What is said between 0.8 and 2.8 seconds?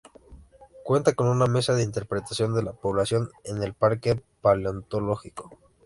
Cuenta con una mesa de interpretación de la